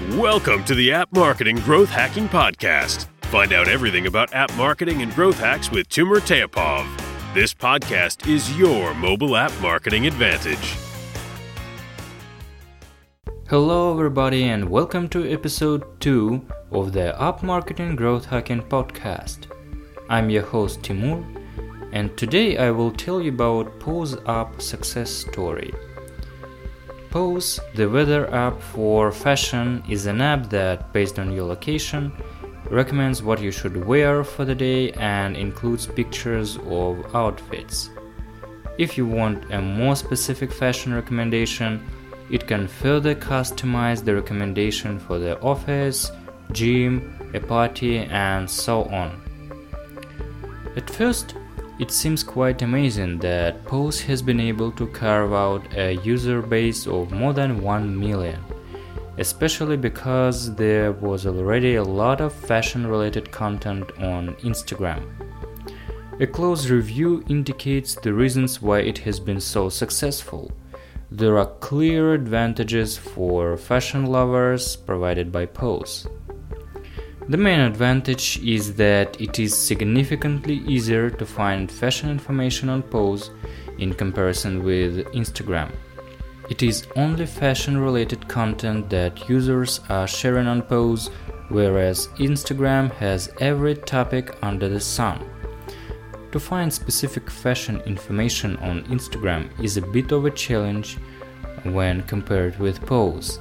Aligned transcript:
Welcome 0.00 0.62
to 0.66 0.76
the 0.76 0.92
App 0.92 1.12
Marketing 1.12 1.56
Growth 1.56 1.88
Hacking 1.88 2.28
Podcast. 2.28 3.06
Find 3.22 3.52
out 3.52 3.66
everything 3.66 4.06
about 4.06 4.32
app 4.32 4.54
marketing 4.54 5.02
and 5.02 5.12
growth 5.12 5.40
hacks 5.40 5.72
with 5.72 5.88
Timur 5.88 6.20
Teapov. 6.20 6.86
This 7.34 7.52
podcast 7.52 8.28
is 8.28 8.56
your 8.56 8.94
mobile 8.94 9.36
app 9.36 9.50
marketing 9.60 10.06
advantage. 10.06 10.76
Hello, 13.48 13.92
everybody, 13.92 14.44
and 14.44 14.70
welcome 14.70 15.08
to 15.08 15.28
episode 15.28 16.00
2 16.00 16.46
of 16.70 16.92
the 16.92 17.20
App 17.20 17.42
Marketing 17.42 17.96
Growth 17.96 18.26
Hacking 18.26 18.62
Podcast. 18.62 19.50
I'm 20.08 20.30
your 20.30 20.44
host 20.44 20.84
Timur, 20.84 21.24
and 21.90 22.16
today 22.16 22.56
I 22.56 22.70
will 22.70 22.92
tell 22.92 23.20
you 23.20 23.32
about 23.32 23.80
Pose 23.80 24.16
App 24.26 24.62
success 24.62 25.10
story. 25.10 25.74
Pose, 27.10 27.58
the 27.74 27.88
weather 27.88 28.32
app 28.34 28.60
for 28.60 29.10
fashion, 29.10 29.82
is 29.88 30.06
an 30.06 30.20
app 30.20 30.50
that, 30.50 30.92
based 30.92 31.18
on 31.18 31.32
your 31.32 31.46
location, 31.46 32.12
recommends 32.70 33.22
what 33.22 33.40
you 33.40 33.50
should 33.50 33.86
wear 33.86 34.22
for 34.22 34.44
the 34.44 34.54
day 34.54 34.92
and 34.92 35.36
includes 35.36 35.86
pictures 35.86 36.58
of 36.66 37.14
outfits. 37.14 37.90
If 38.76 38.98
you 38.98 39.06
want 39.06 39.50
a 39.52 39.60
more 39.60 39.96
specific 39.96 40.52
fashion 40.52 40.92
recommendation, 40.92 41.82
it 42.30 42.46
can 42.46 42.68
further 42.68 43.14
customize 43.14 44.04
the 44.04 44.14
recommendation 44.14 44.98
for 44.98 45.18
the 45.18 45.40
office, 45.40 46.12
gym, 46.52 47.30
a 47.32 47.40
party, 47.40 47.98
and 47.98 48.48
so 48.48 48.84
on. 48.84 49.20
At 50.76 50.90
first, 50.90 51.34
it 51.78 51.92
seems 51.92 52.24
quite 52.24 52.62
amazing 52.62 53.18
that 53.18 53.64
Pose 53.64 54.00
has 54.00 54.20
been 54.20 54.40
able 54.40 54.72
to 54.72 54.86
carve 54.88 55.32
out 55.32 55.62
a 55.76 55.92
user 56.02 56.42
base 56.42 56.88
of 56.88 57.12
more 57.12 57.32
than 57.32 57.62
1 57.62 57.98
million, 57.98 58.42
especially 59.18 59.76
because 59.76 60.54
there 60.56 60.90
was 60.90 61.24
already 61.24 61.76
a 61.76 61.84
lot 61.84 62.20
of 62.20 62.32
fashion 62.32 62.84
related 62.84 63.30
content 63.30 63.90
on 64.00 64.34
Instagram. 64.36 65.04
A 66.18 66.26
close 66.26 66.68
review 66.68 67.22
indicates 67.28 67.94
the 67.94 68.12
reasons 68.12 68.60
why 68.60 68.80
it 68.80 68.98
has 68.98 69.20
been 69.20 69.40
so 69.40 69.68
successful. 69.68 70.50
There 71.12 71.38
are 71.38 71.46
clear 71.60 72.12
advantages 72.12 72.98
for 72.98 73.56
fashion 73.56 74.06
lovers 74.06 74.74
provided 74.74 75.30
by 75.30 75.46
Pose. 75.46 76.08
The 77.30 77.36
main 77.36 77.60
advantage 77.60 78.38
is 78.42 78.72
that 78.76 79.20
it 79.20 79.38
is 79.38 79.54
significantly 79.54 80.62
easier 80.66 81.10
to 81.10 81.26
find 81.26 81.70
fashion 81.70 82.08
information 82.08 82.70
on 82.70 82.82
Pose 82.82 83.32
in 83.76 83.92
comparison 83.92 84.64
with 84.64 85.04
Instagram. 85.12 85.70
It 86.48 86.62
is 86.62 86.86
only 86.96 87.26
fashion 87.26 87.76
related 87.76 88.26
content 88.28 88.88
that 88.88 89.28
users 89.28 89.80
are 89.90 90.08
sharing 90.08 90.46
on 90.46 90.62
Pose, 90.62 91.10
whereas 91.50 92.08
Instagram 92.16 92.90
has 92.94 93.30
every 93.40 93.74
topic 93.74 94.34
under 94.40 94.70
the 94.70 94.80
sun. 94.80 95.22
To 96.32 96.40
find 96.40 96.72
specific 96.72 97.28
fashion 97.28 97.82
information 97.84 98.56
on 98.56 98.84
Instagram 98.84 99.50
is 99.62 99.76
a 99.76 99.82
bit 99.82 100.12
of 100.12 100.24
a 100.24 100.30
challenge 100.30 100.96
when 101.64 102.04
compared 102.04 102.58
with 102.58 102.80
Pose. 102.86 103.38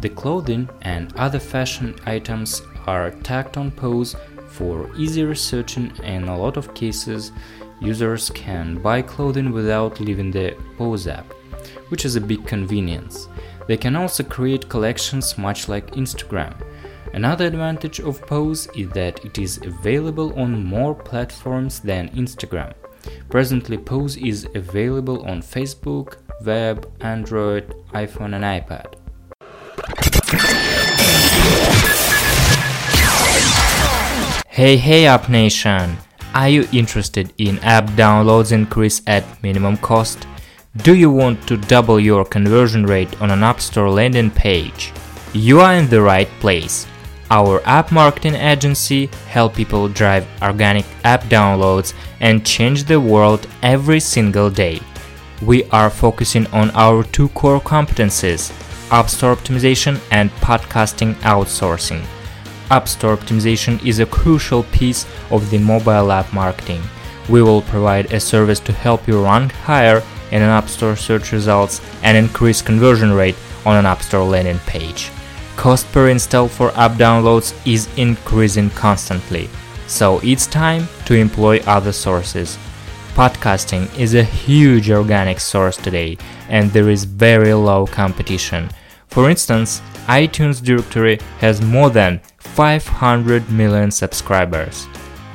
The 0.00 0.08
clothing 0.08 0.66
and 0.80 1.14
other 1.16 1.38
fashion 1.38 1.94
items 2.06 2.62
are 2.86 3.10
tagged 3.10 3.58
on 3.58 3.70
Pose 3.70 4.16
for 4.48 4.90
easier 4.96 5.34
searching 5.34 5.92
and 6.02 6.24
in 6.24 6.28
a 6.28 6.38
lot 6.38 6.56
of 6.56 6.72
cases 6.74 7.32
users 7.80 8.30
can 8.30 8.80
buy 8.80 9.02
clothing 9.02 9.52
without 9.52 10.00
leaving 10.00 10.30
the 10.30 10.56
Pose 10.78 11.06
app, 11.06 11.30
which 11.90 12.06
is 12.06 12.16
a 12.16 12.20
big 12.20 12.46
convenience. 12.46 13.28
They 13.66 13.76
can 13.76 13.94
also 13.94 14.22
create 14.22 14.70
collections 14.70 15.36
much 15.36 15.68
like 15.68 15.90
Instagram. 15.92 16.54
Another 17.12 17.46
advantage 17.46 18.00
of 18.00 18.22
Pose 18.22 18.68
is 18.74 18.88
that 18.90 19.22
it 19.24 19.38
is 19.38 19.58
available 19.58 20.32
on 20.40 20.64
more 20.64 20.94
platforms 20.94 21.80
than 21.80 22.08
Instagram. 22.10 22.72
Presently, 23.28 23.76
Pose 23.76 24.16
is 24.16 24.48
available 24.54 25.22
on 25.26 25.42
Facebook, 25.42 26.16
web, 26.44 26.90
Android, 27.00 27.74
iPhone, 27.92 28.34
and 28.34 28.44
iPad. 28.44 28.99
Hey 34.60 34.76
hey 34.76 35.06
App 35.06 35.30
Nation! 35.30 35.96
Are 36.34 36.50
you 36.50 36.68
interested 36.70 37.32
in 37.38 37.58
app 37.60 37.86
downloads 37.96 38.52
increase 38.52 39.00
at 39.06 39.24
minimum 39.42 39.78
cost? 39.78 40.26
Do 40.82 40.94
you 40.94 41.10
want 41.10 41.48
to 41.48 41.56
double 41.56 41.98
your 41.98 42.26
conversion 42.26 42.84
rate 42.84 43.22
on 43.22 43.30
an 43.30 43.42
App 43.42 43.62
Store 43.62 43.88
landing 43.88 44.30
page? 44.30 44.92
You 45.32 45.60
are 45.60 45.72
in 45.72 45.88
the 45.88 46.02
right 46.02 46.28
place. 46.40 46.86
Our 47.30 47.62
app 47.64 47.90
marketing 47.90 48.34
agency 48.34 49.06
help 49.28 49.54
people 49.54 49.88
drive 49.88 50.28
organic 50.42 50.84
app 51.04 51.22
downloads 51.30 51.94
and 52.20 52.44
change 52.44 52.84
the 52.84 53.00
world 53.00 53.46
every 53.62 53.98
single 53.98 54.50
day. 54.50 54.80
We 55.40 55.64
are 55.70 55.88
focusing 55.88 56.46
on 56.48 56.68
our 56.72 57.02
two 57.02 57.28
core 57.28 57.62
competencies 57.62 58.52
App 58.92 59.08
Store 59.08 59.34
optimization 59.34 59.98
and 60.10 60.30
podcasting 60.32 61.14
outsourcing. 61.22 62.04
App 62.70 62.88
Store 62.88 63.16
optimization 63.16 63.84
is 63.84 63.98
a 63.98 64.06
crucial 64.06 64.62
piece 64.64 65.04
of 65.30 65.50
the 65.50 65.58
mobile 65.58 66.12
app 66.12 66.32
marketing. 66.32 66.80
We 67.28 67.42
will 67.42 67.62
provide 67.62 68.12
a 68.12 68.20
service 68.20 68.60
to 68.60 68.72
help 68.72 69.06
you 69.08 69.24
rank 69.24 69.52
higher 69.52 70.02
in 70.30 70.42
an 70.42 70.48
App 70.48 70.68
Store 70.68 70.96
search 70.96 71.32
results 71.32 71.80
and 72.02 72.16
increase 72.16 72.62
conversion 72.62 73.12
rate 73.12 73.36
on 73.66 73.76
an 73.76 73.86
App 73.86 74.02
Store 74.02 74.24
landing 74.24 74.60
page. 74.60 75.10
Cost 75.56 75.90
per 75.92 76.08
install 76.08 76.48
for 76.48 76.70
app 76.78 76.92
downloads 76.92 77.54
is 77.66 77.88
increasing 77.98 78.70
constantly, 78.70 79.50
so 79.86 80.20
it's 80.22 80.46
time 80.46 80.86
to 81.04 81.14
employ 81.14 81.58
other 81.66 81.92
sources. 81.92 82.56
Podcasting 83.14 83.92
is 83.98 84.14
a 84.14 84.22
huge 84.22 84.90
organic 84.90 85.40
source 85.40 85.76
today, 85.76 86.16
and 86.48 86.70
there 86.70 86.88
is 86.88 87.04
very 87.04 87.52
low 87.52 87.84
competition. 87.84 88.70
For 89.10 89.28
instance, 89.28 89.82
iTunes 90.06 90.62
directory 90.62 91.18
has 91.38 91.60
more 91.60 91.90
than 91.90 92.20
500 92.38 93.50
million 93.50 93.90
subscribers. 93.90 94.86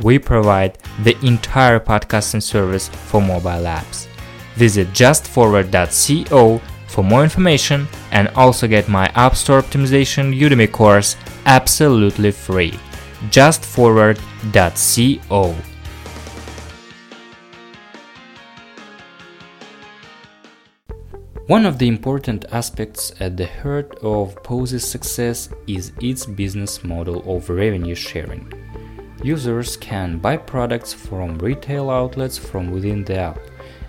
We 0.02 0.18
provide 0.20 0.78
the 1.04 1.18
entire 1.26 1.80
podcasting 1.80 2.42
service 2.42 2.90
for 2.90 3.22
mobile 3.22 3.66
apps. 3.66 4.08
Visit 4.56 4.88
justforward.co 4.90 6.62
for 6.88 7.04
more 7.04 7.24
information 7.24 7.88
and 8.12 8.28
also 8.30 8.68
get 8.68 8.88
my 8.88 9.08
App 9.16 9.36
Store 9.36 9.62
Optimization 9.62 10.34
Udemy 10.38 10.72
course 10.72 11.18
absolutely 11.46 12.32
free. 12.32 12.80
justforward.co 13.30 15.75
One 21.48 21.68
of 21.68 21.78
the 21.78 21.88
important 21.88 22.46
aspects 22.52 23.14
at 23.20 23.38
the 23.38 23.46
heart 23.46 24.00
of 24.02 24.36
Pose's 24.42 24.84
success 24.84 25.48
is 25.68 25.92
its 26.02 26.26
business 26.26 26.84
model 26.84 27.22
of 27.32 27.52
revenue 27.52 27.94
sharing. 27.94 28.52
Users 29.24 29.78
can 29.78 30.18
buy 30.18 30.38
products 30.38 30.92
from 30.92 31.38
retail 31.38 31.92
outlets 31.92 32.36
from 32.36 32.72
within 32.72 33.04
the 33.04 33.18
app, 33.18 33.40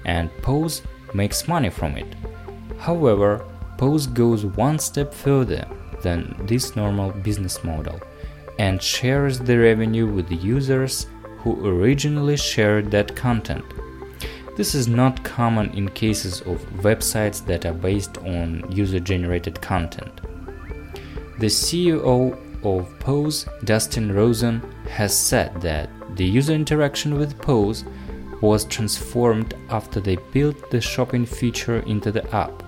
and 0.04 0.30
Pose 0.42 0.82
makes 1.14 1.48
money 1.48 1.70
from 1.70 1.96
it. 1.96 2.14
However, 2.78 3.42
Pose 3.78 4.06
goes 4.06 4.44
one 4.44 4.78
step 4.78 5.14
further 5.14 5.66
than 6.02 6.36
this 6.42 6.76
normal 6.76 7.10
business 7.10 7.64
model 7.64 7.98
and 8.58 8.82
shares 8.82 9.38
the 9.38 9.58
revenue 9.58 10.06
with 10.06 10.28
the 10.28 10.36
users 10.36 11.06
who 11.38 11.66
originally 11.66 12.36
shared 12.36 12.90
that 12.90 13.16
content. 13.16 13.64
This 14.56 14.74
is 14.74 14.88
not 14.88 15.22
common 15.22 15.70
in 15.72 15.90
cases 15.90 16.40
of 16.40 16.64
websites 16.80 17.44
that 17.44 17.66
are 17.66 17.74
based 17.74 18.16
on 18.18 18.64
user 18.70 18.98
generated 18.98 19.60
content. 19.60 20.22
The 21.38 21.48
CEO 21.48 22.38
of 22.64 22.98
Pose, 22.98 23.44
Dustin 23.64 24.10
Rosen, 24.12 24.62
has 24.88 25.14
said 25.14 25.60
that 25.60 25.90
the 26.16 26.24
user 26.24 26.54
interaction 26.54 27.18
with 27.18 27.38
Pose 27.38 27.84
was 28.40 28.64
transformed 28.64 29.52
after 29.68 30.00
they 30.00 30.16
built 30.32 30.70
the 30.70 30.80
shopping 30.80 31.26
feature 31.26 31.80
into 31.80 32.10
the 32.10 32.24
app. 32.34 32.62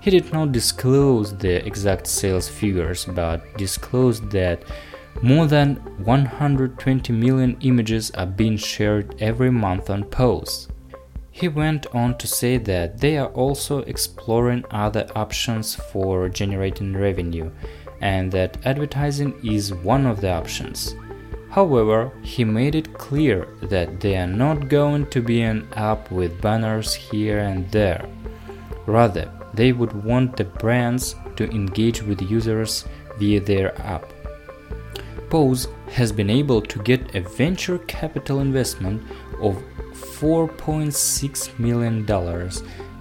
He 0.00 0.10
did 0.12 0.32
not 0.32 0.52
disclose 0.52 1.36
the 1.36 1.66
exact 1.66 2.06
sales 2.06 2.48
figures 2.48 3.06
but 3.06 3.58
disclosed 3.58 4.30
that 4.30 4.62
more 5.20 5.48
than 5.48 5.76
120 6.04 7.12
million 7.12 7.56
images 7.60 8.12
are 8.12 8.26
being 8.26 8.56
shared 8.56 9.20
every 9.20 9.50
month 9.50 9.90
on 9.90 10.04
Pose. 10.04 10.68
He 11.34 11.48
went 11.48 11.86
on 11.94 12.18
to 12.18 12.26
say 12.26 12.58
that 12.58 12.98
they 12.98 13.16
are 13.16 13.28
also 13.28 13.78
exploring 13.80 14.64
other 14.70 15.08
options 15.16 15.74
for 15.74 16.28
generating 16.28 16.94
revenue 16.94 17.50
and 18.02 18.30
that 18.32 18.58
advertising 18.66 19.40
is 19.42 19.72
one 19.72 20.06
of 20.06 20.20
the 20.20 20.30
options. 20.30 20.94
However, 21.50 22.12
he 22.22 22.44
made 22.44 22.74
it 22.74 22.92
clear 22.94 23.48
that 23.62 24.00
they 24.00 24.16
are 24.16 24.26
not 24.26 24.68
going 24.68 25.06
to 25.10 25.20
be 25.22 25.40
an 25.40 25.68
app 25.74 26.10
with 26.10 26.40
banners 26.40 26.94
here 26.94 27.38
and 27.38 27.70
there. 27.70 28.04
Rather, 28.86 29.30
they 29.54 29.72
would 29.72 30.04
want 30.04 30.36
the 30.36 30.44
brands 30.44 31.14
to 31.36 31.50
engage 31.50 32.02
with 32.02 32.22
users 32.22 32.84
via 33.18 33.40
their 33.40 33.78
app. 33.80 34.12
Pose 35.30 35.68
has 35.92 36.12
been 36.12 36.28
able 36.28 36.60
to 36.60 36.82
get 36.82 37.14
a 37.14 37.20
venture 37.20 37.78
capital 37.78 38.40
investment 38.40 39.02
of 39.40 39.62
$4.6 40.02 41.58
million 41.58 42.50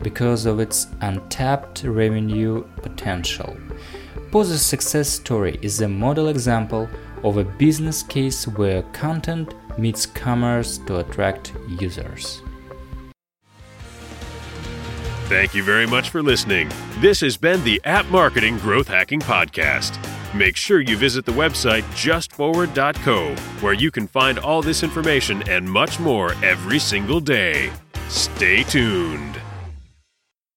because 0.01 0.45
of 0.45 0.59
its 0.59 0.87
untapped 1.01 1.83
revenue 1.83 2.63
potential. 2.81 3.57
Pose's 4.31 4.61
success 4.61 5.09
story 5.09 5.59
is 5.61 5.81
a 5.81 5.87
model 5.87 6.29
example 6.29 6.89
of 7.23 7.37
a 7.37 7.43
business 7.43 8.01
case 8.03 8.47
where 8.47 8.83
content 8.93 9.53
meets 9.77 10.05
commerce 10.05 10.77
to 10.79 10.99
attract 10.99 11.53
users. 11.79 12.41
Thank 15.25 15.55
you 15.55 15.63
very 15.63 15.87
much 15.87 16.09
for 16.09 16.21
listening. 16.21 16.69
This 16.99 17.21
has 17.21 17.37
been 17.37 17.63
the 17.63 17.81
App 17.85 18.05
Marketing 18.07 18.57
Growth 18.57 18.89
Hacking 18.89 19.21
Podcast. 19.21 20.10
Make 20.33 20.55
sure 20.55 20.79
you 20.79 20.95
visit 20.95 21.25
the 21.25 21.33
website 21.33 21.83
justforward.co, 21.93 23.35
where 23.59 23.73
you 23.73 23.91
can 23.91 24.07
find 24.07 24.39
all 24.39 24.61
this 24.61 24.81
information 24.81 25.43
and 25.49 25.69
much 25.69 25.99
more 25.99 26.33
every 26.41 26.79
single 26.79 27.19
day. 27.19 27.69
Stay 28.07 28.63
tuned. 28.63 29.37